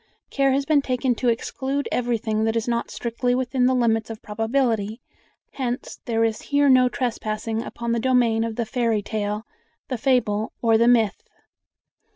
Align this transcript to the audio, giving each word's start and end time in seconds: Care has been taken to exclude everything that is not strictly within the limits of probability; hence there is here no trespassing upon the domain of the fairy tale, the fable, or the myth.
Care 0.31 0.51
has 0.53 0.65
been 0.65 0.81
taken 0.81 1.13
to 1.13 1.29
exclude 1.29 1.87
everything 1.91 2.43
that 2.45 2.55
is 2.55 2.67
not 2.67 2.89
strictly 2.89 3.35
within 3.35 3.67
the 3.67 3.75
limits 3.75 4.09
of 4.09 4.19
probability; 4.23 4.99
hence 5.51 5.99
there 6.05 6.23
is 6.23 6.41
here 6.41 6.69
no 6.69 6.89
trespassing 6.89 7.61
upon 7.61 7.91
the 7.91 7.99
domain 7.99 8.43
of 8.43 8.55
the 8.55 8.65
fairy 8.65 9.03
tale, 9.03 9.45
the 9.89 9.99
fable, 9.99 10.53
or 10.59 10.75
the 10.75 10.87
myth. 10.87 11.21